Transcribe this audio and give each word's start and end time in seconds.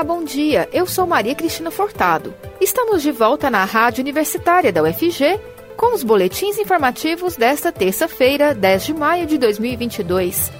Olá, 0.00 0.14
bom 0.14 0.24
dia. 0.24 0.66
Eu 0.72 0.86
sou 0.86 1.06
Maria 1.06 1.34
Cristina 1.34 1.70
Fortado. 1.70 2.32
Estamos 2.58 3.02
de 3.02 3.12
volta 3.12 3.50
na 3.50 3.66
Rádio 3.66 4.00
Universitária 4.00 4.72
da 4.72 4.82
UFG 4.82 5.38
com 5.76 5.94
os 5.94 6.02
boletins 6.02 6.56
informativos 6.56 7.36
desta 7.36 7.70
terça-feira, 7.70 8.54
10 8.54 8.82
de 8.82 8.94
maio 8.94 9.26
de 9.26 9.36
2022. 9.36 10.50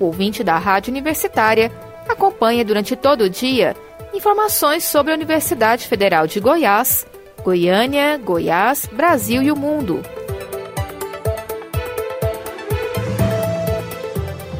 O 0.00 0.06
ouvinte 0.06 0.42
da 0.42 0.58
Rádio 0.58 0.90
Universitária 0.90 1.70
acompanha 2.08 2.64
durante 2.64 2.96
todo 2.96 3.22
o 3.22 3.30
dia 3.30 3.76
informações 4.12 4.82
sobre 4.82 5.12
a 5.12 5.14
Universidade 5.14 5.86
Federal 5.86 6.26
de 6.26 6.40
Goiás, 6.40 7.06
Goiânia, 7.44 8.18
Goiás, 8.18 8.88
Brasil 8.90 9.40
e 9.42 9.52
o 9.52 9.56
mundo. 9.56 10.02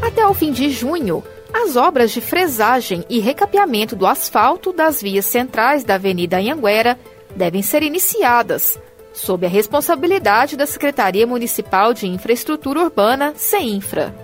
Até 0.00 0.24
o 0.24 0.32
fim 0.32 0.52
de 0.52 0.70
junho, 0.70 1.24
as 1.68 1.76
obras 1.76 2.10
de 2.10 2.22
fresagem 2.22 3.04
e 3.10 3.18
recapeamento 3.18 3.94
do 3.94 4.06
asfalto 4.06 4.72
das 4.72 5.02
vias 5.02 5.26
centrais 5.26 5.84
da 5.84 5.96
Avenida 5.96 6.38
Anhanguera 6.38 6.98
devem 7.36 7.60
ser 7.60 7.82
iniciadas, 7.82 8.80
sob 9.12 9.44
a 9.44 9.50
responsabilidade 9.50 10.56
da 10.56 10.64
Secretaria 10.64 11.26
Municipal 11.26 11.92
de 11.92 12.06
Infraestrutura 12.06 12.80
Urbana, 12.80 13.34
CEINFRA. 13.36 14.14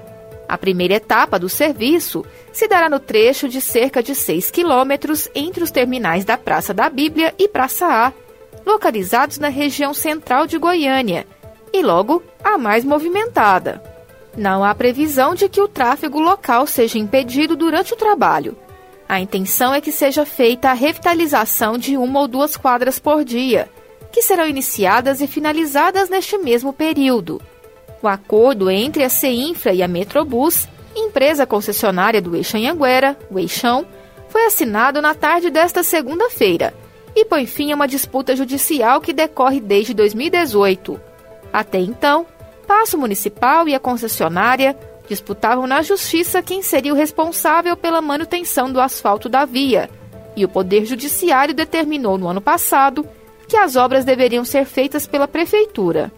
A 0.48 0.56
primeira 0.56 0.94
etapa 0.94 1.38
do 1.38 1.50
serviço 1.50 2.24
se 2.50 2.66
dará 2.66 2.88
no 2.88 2.98
trecho 2.98 3.46
de 3.46 3.60
cerca 3.60 4.02
de 4.02 4.14
6 4.14 4.50
quilômetros 4.50 5.28
entre 5.34 5.62
os 5.62 5.70
terminais 5.70 6.24
da 6.24 6.38
Praça 6.38 6.72
da 6.72 6.88
Bíblia 6.88 7.34
e 7.38 7.46
Praça 7.46 7.86
A, 7.86 8.12
localizados 8.64 9.38
na 9.38 9.48
região 9.48 9.92
central 9.92 10.46
de 10.46 10.56
Goiânia, 10.56 11.26
e 11.74 11.82
logo 11.82 12.22
a 12.42 12.56
mais 12.56 12.84
movimentada. 12.86 13.93
Não 14.36 14.64
há 14.64 14.74
previsão 14.74 15.34
de 15.34 15.48
que 15.48 15.60
o 15.60 15.68
tráfego 15.68 16.18
local 16.18 16.66
seja 16.66 16.98
impedido 16.98 17.54
durante 17.54 17.92
o 17.92 17.96
trabalho. 17.96 18.56
A 19.08 19.20
intenção 19.20 19.72
é 19.72 19.80
que 19.80 19.92
seja 19.92 20.24
feita 20.24 20.70
a 20.70 20.74
revitalização 20.74 21.78
de 21.78 21.96
uma 21.96 22.20
ou 22.20 22.28
duas 22.28 22.56
quadras 22.56 22.98
por 22.98 23.24
dia, 23.24 23.68
que 24.10 24.22
serão 24.22 24.46
iniciadas 24.46 25.20
e 25.20 25.26
finalizadas 25.26 26.08
neste 26.08 26.38
mesmo 26.38 26.72
período. 26.72 27.40
O 28.02 28.08
acordo 28.08 28.70
entre 28.70 29.04
a 29.04 29.08
CEINFRA 29.08 29.72
e 29.72 29.82
a 29.82 29.88
Metrobus, 29.88 30.68
empresa 30.96 31.46
concessionária 31.46 32.20
do 32.20 32.34
Eixo 32.34 32.56
Anhanguera, 32.56 33.16
o 33.30 33.38
Eixão, 33.38 33.86
foi 34.28 34.46
assinado 34.46 35.00
na 35.00 35.14
tarde 35.14 35.50
desta 35.50 35.82
segunda-feira 35.82 36.74
e 37.14 37.24
põe 37.24 37.46
fim 37.46 37.70
a 37.70 37.74
uma 37.74 37.86
disputa 37.86 38.34
judicial 38.34 39.00
que 39.00 39.12
decorre 39.12 39.60
desde 39.60 39.94
2018. 39.94 41.00
Até 41.52 41.78
então, 41.78 42.26
Paço 42.66 42.98
Municipal 42.98 43.68
e 43.68 43.74
a 43.74 43.80
concessionária 43.80 44.76
disputavam 45.08 45.66
na 45.66 45.82
justiça 45.82 46.42
quem 46.42 46.62
seria 46.62 46.92
o 46.92 46.96
responsável 46.96 47.76
pela 47.76 48.00
manutenção 48.00 48.72
do 48.72 48.80
asfalto 48.80 49.28
da 49.28 49.44
via, 49.44 49.90
e 50.36 50.44
o 50.44 50.48
Poder 50.48 50.84
Judiciário 50.84 51.54
determinou 51.54 52.18
no 52.18 52.28
ano 52.28 52.40
passado 52.40 53.06
que 53.46 53.56
as 53.56 53.76
obras 53.76 54.04
deveriam 54.04 54.44
ser 54.44 54.64
feitas 54.64 55.06
pela 55.06 55.28
Prefeitura. 55.28 56.10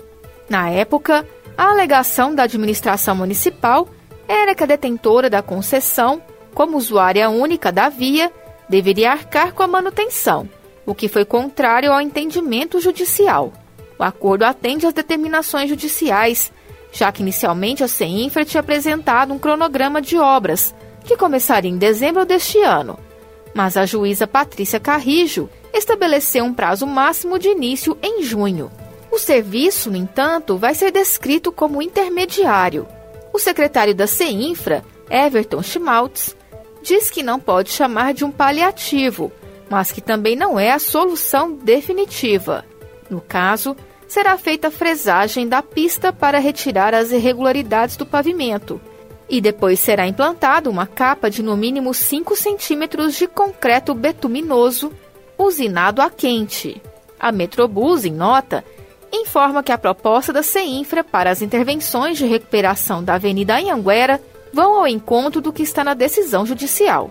Na 0.48 0.70
época, 0.70 1.26
a 1.58 1.70
alegação 1.70 2.34
da 2.34 2.44
administração 2.44 3.16
municipal 3.16 3.88
era 4.28 4.54
que 4.54 4.62
a 4.62 4.66
detentora 4.66 5.28
da 5.28 5.42
concessão, 5.42 6.22
como 6.54 6.76
usuária 6.76 7.28
única 7.28 7.72
da 7.72 7.88
via, 7.88 8.32
deveria 8.68 9.10
arcar 9.10 9.52
com 9.52 9.62
a 9.62 9.66
manutenção, 9.66 10.48
o 10.84 10.94
que 10.94 11.08
foi 11.08 11.24
contrário 11.24 11.92
ao 11.92 12.00
entendimento 12.00 12.80
judicial. 12.80 13.52
O 13.98 14.02
acordo 14.02 14.44
atende 14.44 14.86
às 14.86 14.92
determinações 14.92 15.68
judiciais, 15.68 16.52
já 16.92 17.10
que 17.10 17.22
inicialmente 17.22 17.82
a 17.82 17.88
CEINFRA 17.88 18.44
tinha 18.44 18.60
apresentado 18.60 19.32
um 19.32 19.38
cronograma 19.38 20.00
de 20.00 20.16
obras, 20.16 20.74
que 21.04 21.16
começaria 21.16 21.70
em 21.70 21.78
dezembro 21.78 22.24
deste 22.24 22.58
ano. 22.60 22.98
Mas 23.54 23.76
a 23.76 23.86
juíza 23.86 24.26
Patrícia 24.26 24.78
Carrijo 24.78 25.48
estabeleceu 25.72 26.44
um 26.44 26.52
prazo 26.52 26.86
máximo 26.86 27.38
de 27.38 27.48
início 27.48 27.96
em 28.02 28.22
junho. 28.22 28.70
O 29.10 29.18
serviço, 29.18 29.90
no 29.90 29.96
entanto, 29.96 30.58
vai 30.58 30.74
ser 30.74 30.90
descrito 30.90 31.50
como 31.50 31.80
intermediário. 31.80 32.86
O 33.32 33.38
secretário 33.38 33.94
da 33.94 34.06
CEINFRA, 34.06 34.84
Everton 35.08 35.62
Schmaltz, 35.62 36.36
diz 36.82 37.10
que 37.10 37.22
não 37.22 37.40
pode 37.40 37.70
chamar 37.70 38.12
de 38.12 38.24
um 38.24 38.30
paliativo, 38.30 39.32
mas 39.70 39.90
que 39.90 40.00
também 40.00 40.36
não 40.36 40.58
é 40.58 40.70
a 40.70 40.78
solução 40.78 41.52
definitiva. 41.52 42.64
No 43.08 43.20
caso, 43.20 43.76
será 44.08 44.36
feita 44.36 44.68
a 44.68 44.70
fresagem 44.70 45.48
da 45.48 45.62
pista 45.62 46.12
para 46.12 46.38
retirar 46.38 46.94
as 46.94 47.10
irregularidades 47.10 47.96
do 47.96 48.06
pavimento. 48.06 48.80
E 49.28 49.40
depois 49.40 49.80
será 49.80 50.06
implantada 50.06 50.70
uma 50.70 50.86
capa 50.86 51.28
de 51.28 51.42
no 51.42 51.56
mínimo 51.56 51.92
5 51.92 52.36
centímetros 52.36 53.16
de 53.16 53.26
concreto 53.26 53.94
betuminoso 53.94 54.92
usinado 55.36 56.00
a 56.00 56.08
quente. 56.08 56.80
A 57.18 57.32
Metrobus, 57.32 58.04
em 58.04 58.12
nota, 58.12 58.64
informa 59.12 59.62
que 59.62 59.72
a 59.72 59.78
proposta 59.78 60.32
da 60.32 60.42
CEINFRA 60.42 61.02
para 61.02 61.30
as 61.30 61.42
intervenções 61.42 62.18
de 62.18 62.26
recuperação 62.26 63.02
da 63.02 63.14
Avenida 63.14 63.56
Anhanguera 63.56 64.20
vão 64.52 64.76
ao 64.76 64.86
encontro 64.86 65.40
do 65.40 65.52
que 65.52 65.62
está 65.62 65.82
na 65.82 65.94
decisão 65.94 66.46
judicial. 66.46 67.10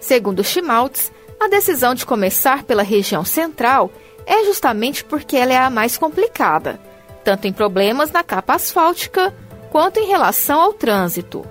Segundo 0.00 0.42
Schmaltz, 0.42 1.12
a 1.38 1.48
decisão 1.48 1.94
de 1.94 2.06
começar 2.06 2.64
pela 2.64 2.82
região 2.82 3.24
central 3.24 3.90
é 4.30 4.44
justamente 4.44 5.04
porque 5.04 5.36
ela 5.36 5.52
é 5.52 5.56
a 5.56 5.68
mais 5.68 5.98
complicada, 5.98 6.78
tanto 7.24 7.48
em 7.48 7.52
problemas 7.52 8.12
na 8.12 8.22
capa 8.22 8.54
asfáltica 8.54 9.34
quanto 9.72 9.98
em 9.98 10.06
relação 10.06 10.60
ao 10.60 10.72
trânsito. 10.72 11.44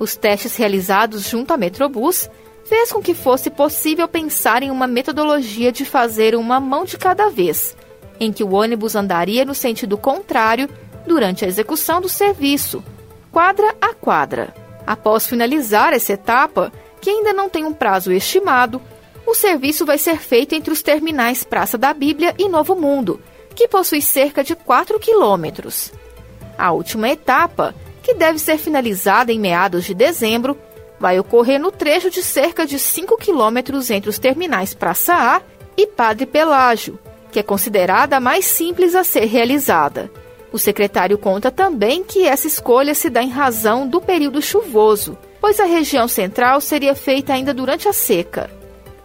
Os 0.00 0.16
testes 0.16 0.56
realizados 0.56 1.28
junto 1.28 1.52
à 1.52 1.56
Metrobus 1.56 2.28
fez 2.64 2.90
com 2.90 3.00
que 3.00 3.14
fosse 3.14 3.50
possível 3.50 4.08
pensar 4.08 4.64
em 4.64 4.70
uma 4.70 4.88
metodologia 4.88 5.70
de 5.70 5.84
fazer 5.84 6.34
uma 6.34 6.58
mão 6.58 6.84
de 6.84 6.98
cada 6.98 7.30
vez, 7.30 7.76
em 8.18 8.32
que 8.32 8.42
o 8.42 8.52
ônibus 8.52 8.96
andaria 8.96 9.44
no 9.44 9.54
sentido 9.54 9.96
contrário 9.96 10.68
durante 11.06 11.44
a 11.44 11.48
execução 11.48 12.00
do 12.00 12.08
serviço, 12.08 12.82
quadra 13.30 13.76
a 13.80 13.94
quadra. 13.94 14.52
Após 14.84 15.24
finalizar 15.24 15.92
essa 15.92 16.14
etapa, 16.14 16.72
que 17.00 17.10
ainda 17.10 17.32
não 17.32 17.48
tem 17.48 17.64
um 17.64 17.72
prazo 17.72 18.10
estimado, 18.10 18.82
o 19.28 19.34
serviço 19.34 19.84
vai 19.84 19.98
ser 19.98 20.18
feito 20.18 20.54
entre 20.54 20.72
os 20.72 20.80
terminais 20.80 21.44
Praça 21.44 21.76
da 21.76 21.92
Bíblia 21.92 22.34
e 22.38 22.48
Novo 22.48 22.74
Mundo, 22.74 23.20
que 23.54 23.68
possui 23.68 24.00
cerca 24.00 24.42
de 24.42 24.56
4 24.56 24.98
quilômetros. 24.98 25.92
A 26.56 26.72
última 26.72 27.10
etapa, 27.10 27.74
que 28.02 28.14
deve 28.14 28.38
ser 28.38 28.56
finalizada 28.56 29.30
em 29.30 29.38
meados 29.38 29.84
de 29.84 29.92
dezembro, 29.92 30.56
vai 30.98 31.20
ocorrer 31.20 31.60
no 31.60 31.70
trecho 31.70 32.08
de 32.08 32.22
cerca 32.22 32.66
de 32.66 32.78
5 32.78 33.18
quilômetros 33.18 33.90
entre 33.90 34.08
os 34.08 34.18
terminais 34.18 34.72
Praça 34.72 35.12
A 35.14 35.42
e 35.76 35.86
Padre 35.86 36.24
Pelágio, 36.24 36.98
que 37.30 37.38
é 37.38 37.42
considerada 37.42 38.16
a 38.16 38.20
mais 38.20 38.46
simples 38.46 38.94
a 38.94 39.04
ser 39.04 39.26
realizada. 39.26 40.10
O 40.50 40.58
secretário 40.58 41.18
conta 41.18 41.50
também 41.50 42.02
que 42.02 42.26
essa 42.26 42.46
escolha 42.46 42.94
se 42.94 43.10
dá 43.10 43.22
em 43.22 43.28
razão 43.28 43.86
do 43.86 44.00
período 44.00 44.40
chuvoso, 44.40 45.18
pois 45.38 45.60
a 45.60 45.64
região 45.66 46.08
central 46.08 46.62
seria 46.62 46.94
feita 46.94 47.34
ainda 47.34 47.52
durante 47.52 47.86
a 47.86 47.92
seca. 47.92 48.57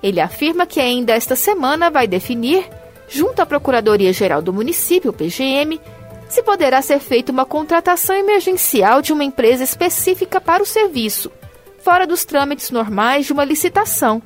Ele 0.04 0.20
afirma 0.20 0.66
que 0.66 0.82
ainda 0.82 1.14
esta 1.14 1.34
semana 1.34 1.90
vai 1.90 2.06
definir, 2.06 2.70
junto 3.08 3.42
à 3.42 3.46
Procuradoria-Geral 3.46 4.42
do 4.42 4.52
Município, 4.52 5.14
PGM, 5.14 5.80
se 6.28 6.44
poderá 6.44 6.82
ser 6.82 7.00
feita 7.00 7.32
uma 7.32 7.46
contratação 7.46 8.14
emergencial 8.14 9.02
de 9.02 9.14
uma 9.14 9.24
empresa 9.24 9.64
específica 9.64 10.42
para 10.42 10.62
o 10.62 10.66
serviço, 10.66 11.32
fora 11.80 12.06
dos 12.06 12.26
trâmites 12.26 12.70
normais 12.70 13.26
de 13.26 13.32
uma 13.32 13.46
licitação, 13.46 14.22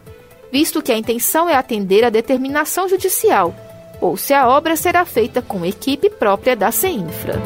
visto 0.52 0.82
que 0.82 0.92
a 0.92 0.98
intenção 0.98 1.48
é 1.48 1.54
atender 1.54 2.04
à 2.04 2.10
determinação 2.10 2.90
judicial, 2.90 3.54
ou 4.02 4.18
se 4.18 4.34
a 4.34 4.48
obra 4.48 4.76
será 4.76 5.06
feita 5.06 5.44
com 5.44 5.66
equipe 5.66 6.10
própria 6.10 6.56
da 6.56 6.72
CEINFRA. 6.72 7.40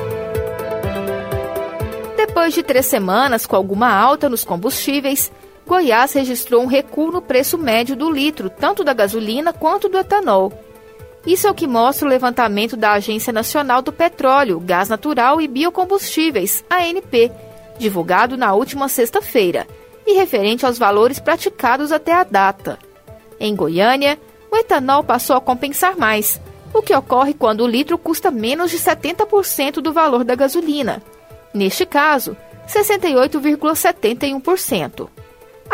Depois 2.15 2.53
de 2.53 2.63
três 2.63 2.85
semanas 2.85 3.45
com 3.45 3.57
alguma 3.57 3.91
alta 3.91 4.29
nos 4.29 4.45
combustíveis, 4.45 5.31
Goiás 5.71 6.11
registrou 6.11 6.61
um 6.61 6.65
recuo 6.65 7.13
no 7.13 7.21
preço 7.21 7.57
médio 7.57 7.95
do 7.95 8.11
litro, 8.11 8.49
tanto 8.49 8.83
da 8.83 8.91
gasolina 8.91 9.53
quanto 9.53 9.87
do 9.87 9.97
etanol. 9.97 10.51
Isso 11.25 11.47
é 11.47 11.49
o 11.49 11.53
que 11.53 11.65
mostra 11.65 12.05
o 12.05 12.09
levantamento 12.09 12.75
da 12.75 12.91
Agência 12.91 13.31
Nacional 13.31 13.81
do 13.81 13.93
Petróleo, 13.93 14.59
Gás 14.59 14.89
Natural 14.89 15.39
e 15.39 15.47
Biocombustíveis, 15.47 16.61
ANP, 16.69 17.31
divulgado 17.79 18.35
na 18.35 18.53
última 18.53 18.89
sexta-feira, 18.89 19.65
e 20.05 20.11
referente 20.11 20.65
aos 20.65 20.77
valores 20.77 21.21
praticados 21.21 21.93
até 21.93 22.11
a 22.11 22.25
data. 22.25 22.77
Em 23.39 23.55
Goiânia, 23.55 24.19
o 24.51 24.57
etanol 24.57 25.05
passou 25.05 25.37
a 25.37 25.41
compensar 25.41 25.97
mais, 25.97 26.41
o 26.73 26.81
que 26.81 26.93
ocorre 26.93 27.33
quando 27.33 27.61
o 27.61 27.67
litro 27.67 27.97
custa 27.97 28.29
menos 28.29 28.71
de 28.71 28.77
70% 28.77 29.75
do 29.75 29.93
valor 29.93 30.25
da 30.25 30.35
gasolina. 30.35 31.01
Neste 31.53 31.85
caso, 31.85 32.35
68,71%. 32.67 35.20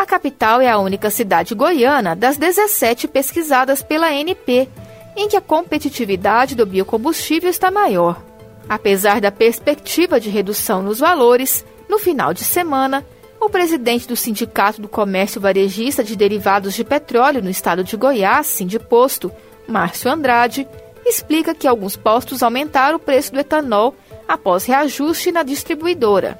A 0.08 0.12
capital 0.12 0.62
é 0.62 0.70
a 0.70 0.78
única 0.78 1.10
cidade 1.10 1.54
goiana 1.54 2.16
das 2.16 2.38
17 2.38 3.06
pesquisadas 3.06 3.82
pela 3.82 4.06
ANP, 4.06 4.66
em 5.14 5.28
que 5.28 5.36
a 5.36 5.40
competitividade 5.40 6.54
do 6.54 6.64
biocombustível 6.64 7.50
está 7.50 7.70
maior. 7.70 8.18
Apesar 8.66 9.20
da 9.20 9.30
perspectiva 9.30 10.18
de 10.18 10.30
redução 10.30 10.82
nos 10.82 10.98
valores, 10.98 11.62
no 11.90 11.98
final 11.98 12.32
de 12.32 12.42
semana, 12.42 13.04
O 13.38 13.50
presidente 13.50 14.08
do 14.08 14.16
Sindicato 14.16 14.80
do 14.80 14.88
Comércio 14.88 15.40
Varejista 15.40 16.02
de 16.02 16.16
Derivados 16.16 16.74
de 16.74 16.82
Petróleo 16.82 17.42
no 17.42 17.50
estado 17.50 17.84
de 17.84 17.94
Goiás, 17.94 18.46
Sindiposto, 18.46 19.30
Márcio 19.66 20.10
Andrade, 20.10 20.66
explica 21.04 21.54
que 21.54 21.68
alguns 21.68 21.96
postos 21.96 22.42
aumentaram 22.42 22.96
o 22.96 23.00
preço 23.00 23.30
do 23.32 23.38
etanol 23.38 23.94
após 24.26 24.64
reajuste 24.64 25.30
na 25.30 25.42
distribuidora. 25.42 26.38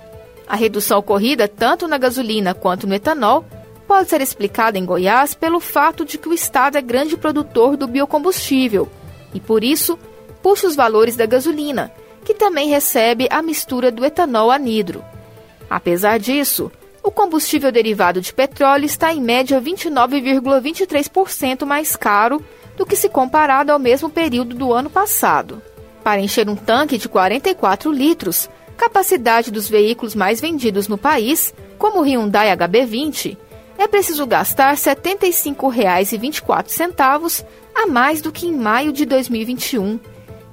A 0.49 0.57
redução 0.57 0.99
ocorrida 0.99 1.47
tanto 1.47 1.87
na 1.87 1.99
gasolina 1.99 2.55
quanto 2.55 2.87
no 2.87 2.95
etanol 2.95 3.45
pode 3.89 4.09
ser 4.11 4.21
explicada 4.21 4.79
em 4.79 4.85
Goiás 4.85 5.33
pelo 5.33 5.59
fato 5.59 6.05
de 6.05 6.19
que 6.19 6.29
o 6.29 6.35
estado 6.35 6.77
é 6.77 6.83
grande 6.83 7.17
produtor 7.17 7.75
do 7.75 7.89
biocombustível 7.89 8.87
e, 9.33 9.41
por 9.41 9.65
isso, 9.65 9.99
puxa 10.43 10.67
os 10.67 10.77
valores 10.77 11.17
da 11.17 11.25
gasolina, 11.25 11.91
que 12.23 12.35
também 12.35 12.69
recebe 12.69 13.27
a 13.31 13.41
mistura 13.41 13.91
do 13.91 14.05
etanol 14.05 14.51
anidro. 14.51 15.03
Apesar 15.71 16.19
disso, 16.19 16.71
o 17.03 17.11
combustível 17.11 17.73
derivado 17.73 18.21
de 18.21 18.35
petróleo 18.35 18.85
está 18.85 19.11
em 19.11 19.23
média 19.23 19.59
29,23% 19.59 21.65
mais 21.65 21.97
caro 21.97 22.45
do 22.77 22.85
que 22.85 22.95
se 22.95 23.09
comparado 23.09 23.73
ao 23.73 23.79
mesmo 23.79 24.11
período 24.11 24.55
do 24.55 24.75
ano 24.75 24.91
passado. 24.91 25.63
Para 26.05 26.21
encher 26.21 26.47
um 26.49 26.57
tanque 26.57 26.99
de 26.99 27.09
44 27.09 27.91
litros, 27.91 28.51
capacidade 28.77 29.51
dos 29.51 29.67
veículos 29.67 30.15
mais 30.15 30.43
vendidos 30.43 30.89
no 30.89 30.99
país, 30.99 31.55
como 31.79 32.01
o 32.01 32.05
Hyundai 32.05 32.55
HB20, 32.55 33.48
é 33.79 33.87
preciso 33.87 34.27
gastar 34.27 34.73
R$ 34.73 34.77
75,24 34.77 37.47
a 37.75 37.87
mais 37.87 38.21
do 38.21 38.31
que 38.33 38.47
em 38.47 38.53
maio 38.53 38.93
de 38.93 39.07
2021. 39.07 39.99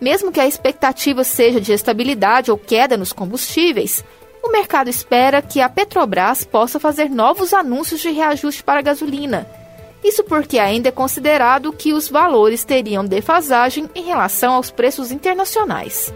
Mesmo 0.00 0.32
que 0.32 0.40
a 0.40 0.46
expectativa 0.46 1.22
seja 1.22 1.60
de 1.60 1.72
estabilidade 1.72 2.50
ou 2.50 2.58
queda 2.58 2.96
nos 2.96 3.12
combustíveis, 3.12 4.02
o 4.42 4.50
mercado 4.50 4.88
espera 4.88 5.42
que 5.42 5.60
a 5.60 5.68
Petrobras 5.68 6.44
possa 6.44 6.80
fazer 6.80 7.10
novos 7.10 7.52
anúncios 7.52 8.00
de 8.00 8.10
reajuste 8.10 8.62
para 8.62 8.80
a 8.80 8.82
gasolina. 8.82 9.46
Isso 10.02 10.24
porque 10.24 10.58
ainda 10.58 10.88
é 10.88 10.92
considerado 10.92 11.72
que 11.72 11.92
os 11.92 12.08
valores 12.08 12.64
teriam 12.64 13.04
defasagem 13.04 13.88
em 13.94 14.02
relação 14.02 14.54
aos 14.54 14.70
preços 14.70 15.12
internacionais. 15.12 16.12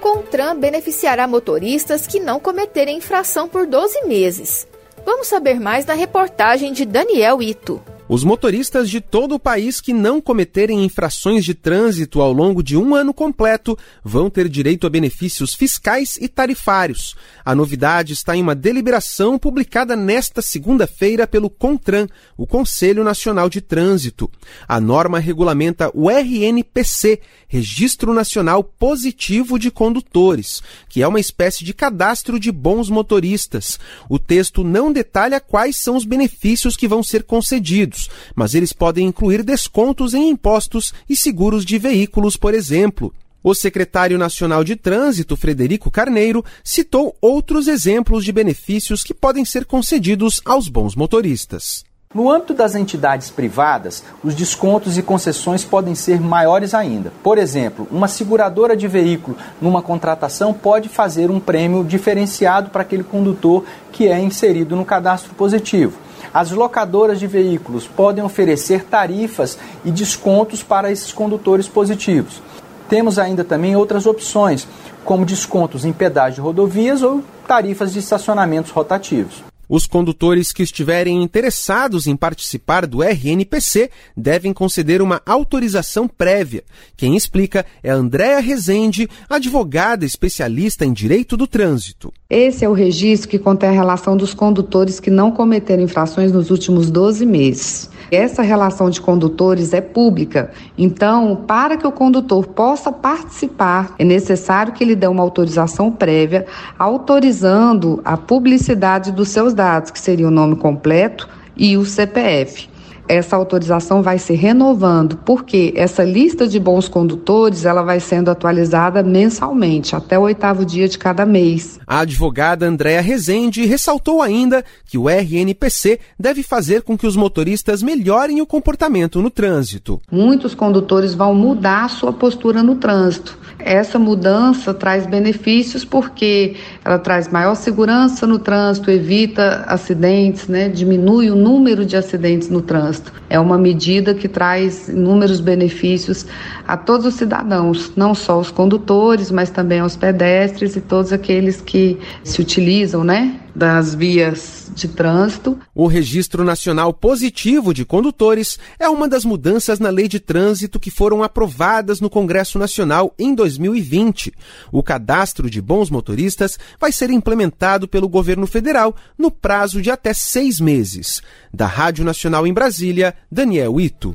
CONTRAN 0.00 0.56
beneficiará 0.56 1.26
motoristas 1.26 2.06
que 2.06 2.20
não 2.20 2.38
cometerem 2.38 2.98
infração 2.98 3.48
por 3.48 3.66
12 3.66 4.06
meses. 4.06 4.66
Vamos 5.04 5.26
saber 5.26 5.58
mais 5.58 5.86
na 5.86 5.94
reportagem 5.94 6.72
de 6.72 6.84
Daniel 6.84 7.40
Ito. 7.40 7.82
Os 8.08 8.22
motoristas 8.22 8.88
de 8.88 9.00
todo 9.00 9.34
o 9.34 9.38
país 9.38 9.80
que 9.80 9.92
não 9.92 10.20
cometerem 10.20 10.84
infrações 10.84 11.44
de 11.44 11.54
trânsito 11.54 12.20
ao 12.20 12.32
longo 12.32 12.62
de 12.62 12.76
um 12.76 12.94
ano 12.94 13.12
completo 13.12 13.76
vão 14.04 14.30
ter 14.30 14.48
direito 14.48 14.86
a 14.86 14.90
benefícios 14.90 15.54
fiscais 15.54 16.16
e 16.20 16.28
tarifários. 16.28 17.16
A 17.44 17.52
novidade 17.52 18.12
está 18.12 18.36
em 18.36 18.42
uma 18.42 18.54
deliberação 18.54 19.36
publicada 19.36 19.96
nesta 19.96 20.40
segunda-feira 20.40 21.26
pelo 21.26 21.50
CONTRAN, 21.50 22.06
o 22.36 22.46
Conselho 22.46 23.02
Nacional 23.02 23.50
de 23.50 23.60
Trânsito. 23.60 24.30
A 24.68 24.80
norma 24.80 25.18
regulamenta 25.18 25.90
o 25.92 26.08
RNPC, 26.08 27.20
Registro 27.48 28.14
Nacional 28.14 28.62
Positivo 28.62 29.58
de 29.58 29.68
Condutores, 29.68 30.62
que 30.88 31.02
é 31.02 31.08
uma 31.08 31.18
espécie 31.18 31.64
de 31.64 31.74
cadastro 31.74 32.38
de 32.38 32.52
bons 32.52 32.88
motoristas. 32.88 33.80
O 34.08 34.16
texto 34.16 34.62
não 34.62 34.92
detalha 34.92 35.40
quais 35.40 35.76
são 35.76 35.96
os 35.96 36.04
benefícios 36.04 36.76
que 36.76 36.86
vão 36.86 37.02
ser 37.02 37.24
concedidos 37.24 37.95
mas 38.34 38.54
eles 38.54 38.72
podem 38.72 39.06
incluir 39.06 39.42
descontos 39.42 40.14
em 40.14 40.30
impostos 40.30 40.92
e 41.08 41.16
seguros 41.16 41.64
de 41.64 41.78
veículos, 41.78 42.36
por 42.36 42.54
exemplo. 42.54 43.12
O 43.42 43.54
secretário 43.54 44.18
nacional 44.18 44.64
de 44.64 44.74
Trânsito, 44.74 45.36
Frederico 45.36 45.90
Carneiro, 45.90 46.44
citou 46.64 47.14
outros 47.20 47.68
exemplos 47.68 48.24
de 48.24 48.32
benefícios 48.32 49.04
que 49.04 49.14
podem 49.14 49.44
ser 49.44 49.64
concedidos 49.64 50.42
aos 50.44 50.68
bons 50.68 50.96
motoristas. 50.96 51.84
No 52.12 52.30
âmbito 52.30 52.54
das 52.54 52.74
entidades 52.74 53.30
privadas, 53.30 54.02
os 54.24 54.34
descontos 54.34 54.96
e 54.96 55.02
concessões 55.02 55.62
podem 55.62 55.94
ser 55.94 56.20
maiores 56.20 56.72
ainda. 56.72 57.12
Por 57.22 57.36
exemplo, 57.36 57.86
uma 57.90 58.08
seguradora 58.08 58.76
de 58.76 58.88
veículo, 58.88 59.36
numa 59.60 59.82
contratação, 59.82 60.54
pode 60.54 60.88
fazer 60.88 61.30
um 61.30 61.38
prêmio 61.38 61.84
diferenciado 61.84 62.70
para 62.70 62.82
aquele 62.82 63.04
condutor 63.04 63.64
que 63.92 64.08
é 64.08 64.18
inserido 64.18 64.74
no 64.74 64.84
cadastro 64.84 65.34
positivo. 65.34 66.05
As 66.36 66.50
locadoras 66.50 67.18
de 67.18 67.26
veículos 67.26 67.86
podem 67.86 68.22
oferecer 68.22 68.84
tarifas 68.84 69.58
e 69.82 69.90
descontos 69.90 70.62
para 70.62 70.92
esses 70.92 71.10
condutores 71.10 71.66
positivos. 71.66 72.42
Temos 72.90 73.18
ainda 73.18 73.42
também 73.42 73.74
outras 73.74 74.04
opções, 74.04 74.68
como 75.02 75.24
descontos 75.24 75.86
em 75.86 75.94
pedágio 75.94 76.34
de 76.34 76.40
rodovias 76.42 77.00
ou 77.00 77.24
tarifas 77.48 77.94
de 77.94 78.00
estacionamentos 78.00 78.70
rotativos. 78.70 79.42
Os 79.68 79.86
condutores 79.86 80.52
que 80.52 80.62
estiverem 80.62 81.22
interessados 81.22 82.06
em 82.06 82.14
participar 82.14 82.86
do 82.86 83.02
RNPC 83.02 83.90
devem 84.16 84.52
conceder 84.52 85.02
uma 85.02 85.20
autorização 85.26 86.06
prévia. 86.06 86.62
Quem 86.96 87.16
explica 87.16 87.66
é 87.82 87.90
Andréa 87.90 88.40
Rezende, 88.40 89.08
advogada 89.28 90.04
especialista 90.04 90.84
em 90.84 90.92
direito 90.92 91.36
do 91.36 91.46
trânsito. 91.46 92.12
Esse 92.30 92.64
é 92.64 92.68
o 92.68 92.72
registro 92.72 93.28
que 93.28 93.38
contém 93.38 93.68
a 93.68 93.72
relação 93.72 94.16
dos 94.16 94.32
condutores 94.32 95.00
que 95.00 95.10
não 95.10 95.30
cometeram 95.30 95.82
infrações 95.82 96.30
nos 96.30 96.50
últimos 96.50 96.90
12 96.90 97.26
meses. 97.26 97.90
Essa 98.10 98.42
relação 98.42 98.88
de 98.88 99.00
condutores 99.00 99.72
é 99.72 99.80
pública, 99.80 100.50
então, 100.78 101.44
para 101.46 101.76
que 101.76 101.86
o 101.86 101.92
condutor 101.92 102.46
possa 102.46 102.92
participar, 102.92 103.94
é 103.98 104.04
necessário 104.04 104.72
que 104.72 104.84
ele 104.84 104.94
dê 104.94 105.06
uma 105.06 105.22
autorização 105.22 105.90
prévia, 105.90 106.46
autorizando 106.78 108.00
a 108.04 108.16
publicidade 108.16 109.10
dos 109.10 109.28
seus 109.28 109.52
dados, 109.54 109.90
que 109.90 109.98
seria 109.98 110.28
o 110.28 110.30
nome 110.30 110.56
completo 110.56 111.28
e 111.56 111.76
o 111.76 111.84
CPF 111.84 112.68
essa 113.08 113.36
autorização 113.36 114.02
vai 114.02 114.18
se 114.18 114.34
renovando, 114.34 115.16
porque 115.24 115.72
essa 115.76 116.04
lista 116.04 116.46
de 116.46 116.58
bons 116.58 116.88
condutores 116.88 117.64
ela 117.64 117.82
vai 117.82 118.00
sendo 118.00 118.30
atualizada 118.30 119.02
mensalmente, 119.02 119.94
até 119.94 120.18
o 120.18 120.22
oitavo 120.22 120.64
dia 120.64 120.88
de 120.88 120.98
cada 120.98 121.24
mês. 121.24 121.78
A 121.86 122.00
advogada 122.00 122.66
Andréa 122.66 123.00
Rezende 123.00 123.64
ressaltou 123.64 124.22
ainda 124.22 124.64
que 124.84 124.98
o 124.98 125.08
RNPC 125.08 126.00
deve 126.18 126.42
fazer 126.42 126.82
com 126.82 126.96
que 126.96 127.06
os 127.06 127.16
motoristas 127.16 127.82
melhorem 127.82 128.40
o 128.40 128.46
comportamento 128.46 129.22
no 129.22 129.30
trânsito. 129.30 130.00
Muitos 130.10 130.54
condutores 130.54 131.14
vão 131.14 131.34
mudar 131.34 131.84
a 131.84 131.88
sua 131.88 132.12
postura 132.12 132.62
no 132.62 132.76
trânsito. 132.76 133.38
Essa 133.58 133.98
mudança 133.98 134.74
traz 134.74 135.06
benefícios 135.06 135.84
porque 135.84 136.56
ela 136.84 136.98
traz 136.98 137.28
maior 137.28 137.54
segurança 137.54 138.26
no 138.26 138.38
trânsito, 138.38 138.90
evita 138.90 139.64
acidentes, 139.66 140.46
né? 140.46 140.68
diminui 140.68 141.30
o 141.30 141.36
número 141.36 141.84
de 141.84 141.96
acidentes 141.96 142.48
no 142.48 142.60
trânsito. 142.60 142.95
É 143.28 143.38
uma 143.38 143.58
medida 143.58 144.14
que 144.14 144.28
traz 144.28 144.88
inúmeros 144.88 145.40
benefícios 145.40 146.26
a 146.66 146.76
todos 146.76 147.06
os 147.06 147.14
cidadãos, 147.14 147.92
não 147.96 148.14
só 148.14 148.38
os 148.38 148.50
condutores, 148.50 149.30
mas 149.30 149.50
também 149.50 149.80
aos 149.80 149.96
pedestres 149.96 150.76
e 150.76 150.80
todos 150.80 151.12
aqueles 151.12 151.60
que 151.60 151.98
se 152.24 152.40
utilizam, 152.40 153.04
né, 153.04 153.40
das 153.54 153.94
vias 153.94 154.70
de 154.74 154.86
trânsito. 154.86 155.58
O 155.74 155.86
Registro 155.86 156.44
Nacional 156.44 156.92
Positivo 156.92 157.72
de 157.72 157.86
Condutores 157.86 158.58
é 158.78 158.86
uma 158.86 159.08
das 159.08 159.24
mudanças 159.24 159.80
na 159.80 159.88
Lei 159.88 160.06
de 160.06 160.20
Trânsito 160.20 160.78
que 160.78 160.90
foram 160.90 161.22
aprovadas 161.22 161.98
no 161.98 162.10
Congresso 162.10 162.58
Nacional 162.58 163.14
em 163.18 163.34
2020. 163.34 164.34
O 164.70 164.82
cadastro 164.82 165.48
de 165.48 165.62
bons 165.62 165.88
motoristas 165.88 166.58
vai 166.78 166.92
ser 166.92 167.08
implementado 167.08 167.88
pelo 167.88 168.08
governo 168.08 168.46
federal 168.46 168.94
no 169.16 169.30
prazo 169.30 169.80
de 169.80 169.90
até 169.90 170.12
seis 170.12 170.60
meses. 170.60 171.22
Da 171.52 171.66
Rádio 171.66 172.04
Nacional 172.04 172.46
em 172.46 172.52
Brasília, 172.86 173.14
Daniel 173.30 173.80
Ito. 173.80 174.14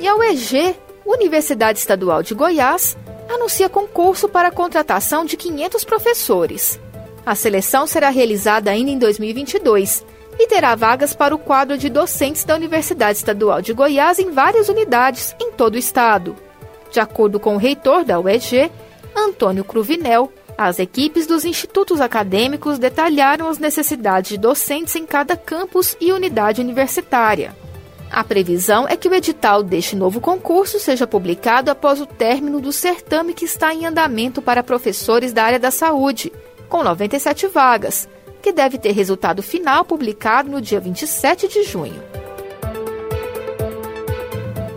E 0.00 0.08
a 0.08 0.16
UEG, 0.16 0.74
Universidade 1.04 1.78
Estadual 1.78 2.22
de 2.22 2.34
Goiás, 2.34 2.96
anuncia 3.28 3.68
concurso 3.68 4.28
para 4.28 4.48
a 4.48 4.52
contratação 4.52 5.24
de 5.24 5.36
500 5.36 5.84
professores. 5.84 6.80
A 7.24 7.34
seleção 7.34 7.86
será 7.86 8.08
realizada 8.08 8.70
ainda 8.70 8.90
em 8.90 8.98
2022 8.98 10.04
e 10.38 10.46
terá 10.48 10.74
vagas 10.74 11.14
para 11.14 11.34
o 11.34 11.38
quadro 11.38 11.78
de 11.78 11.88
docentes 11.88 12.44
da 12.44 12.56
Universidade 12.56 13.18
Estadual 13.18 13.62
de 13.62 13.72
Goiás 13.72 14.18
em 14.18 14.30
várias 14.30 14.68
unidades 14.68 15.34
em 15.40 15.52
todo 15.52 15.74
o 15.74 15.78
estado. 15.78 16.34
De 16.90 16.98
acordo 16.98 17.38
com 17.38 17.54
o 17.54 17.58
reitor 17.58 18.04
da 18.04 18.18
UEG, 18.18 18.70
Antônio 19.14 19.64
Cruvinel, 19.64 20.32
as 20.58 20.78
equipes 20.78 21.26
dos 21.26 21.44
institutos 21.44 22.00
acadêmicos 22.00 22.78
detalharam 22.78 23.48
as 23.48 23.58
necessidades 23.58 24.30
de 24.30 24.38
docentes 24.38 24.96
em 24.96 25.04
cada 25.04 25.36
campus 25.36 25.96
e 26.00 26.12
unidade 26.12 26.62
universitária. 26.62 27.54
A 28.10 28.24
previsão 28.24 28.86
é 28.88 28.96
que 28.96 29.08
o 29.08 29.14
edital 29.14 29.62
deste 29.62 29.94
novo 29.94 30.20
concurso 30.20 30.78
seja 30.78 31.06
publicado 31.06 31.70
após 31.70 32.00
o 32.00 32.06
término 32.06 32.60
do 32.60 32.72
certame 32.72 33.34
que 33.34 33.44
está 33.44 33.74
em 33.74 33.84
andamento 33.84 34.40
para 34.40 34.62
professores 34.62 35.32
da 35.32 35.44
área 35.44 35.58
da 35.58 35.70
saúde, 35.70 36.32
com 36.68 36.82
97 36.82 37.48
vagas, 37.48 38.08
que 38.40 38.52
deve 38.52 38.78
ter 38.78 38.92
resultado 38.92 39.42
final 39.42 39.84
publicado 39.84 40.50
no 40.50 40.60
dia 40.60 40.80
27 40.80 41.48
de 41.48 41.64
junho. 41.64 42.02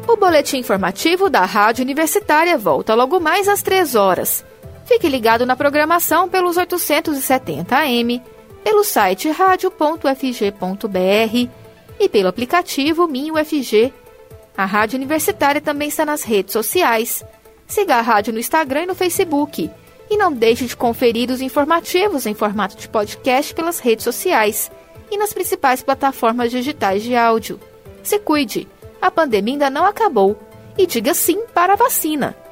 O 0.07 0.17
boletim 0.17 0.57
informativo 0.57 1.29
da 1.29 1.45
Rádio 1.45 1.83
Universitária 1.83 2.57
volta 2.57 2.95
logo 2.95 3.19
mais 3.19 3.47
às 3.47 3.61
3 3.61 3.95
horas. 3.95 4.43
Fique 4.89 5.07
ligado 5.07 5.45
na 5.45 5.55
programação 5.55 6.27
pelos 6.27 6.57
870 6.57 7.77
AM, 7.77 8.23
pelo 8.63 8.83
site 8.83 9.29
radio.fg.br 9.29 10.09
e 11.99 12.09
pelo 12.09 12.27
aplicativo 12.27 13.07
Minho 13.07 13.35
FG. 13.35 13.93
A 14.57 14.65
Rádio 14.65 14.97
Universitária 14.97 15.61
também 15.61 15.89
está 15.89 16.03
nas 16.03 16.23
redes 16.23 16.53
sociais. 16.53 17.23
Siga 17.67 17.97
a 17.97 18.01
rádio 18.01 18.33
no 18.33 18.39
Instagram 18.39 18.81
e 18.81 18.85
no 18.87 18.95
Facebook. 18.95 19.69
E 20.09 20.17
não 20.17 20.33
deixe 20.33 20.65
de 20.65 20.75
conferir 20.75 21.29
os 21.29 21.39
informativos 21.39 22.25
em 22.25 22.33
formato 22.33 22.75
de 22.75 22.89
podcast 22.89 23.53
pelas 23.53 23.77
redes 23.77 24.03
sociais 24.03 24.71
e 25.11 25.19
nas 25.19 25.31
principais 25.31 25.83
plataformas 25.83 26.49
digitais 26.49 27.03
de 27.03 27.15
áudio. 27.15 27.59
Se 28.01 28.17
cuide, 28.17 28.67
a 28.99 29.11
pandemia 29.11 29.53
ainda 29.53 29.69
não 29.69 29.85
acabou. 29.85 30.35
E 30.75 30.87
diga 30.87 31.13
sim 31.13 31.45
para 31.53 31.73
a 31.73 31.75
vacina. 31.75 32.35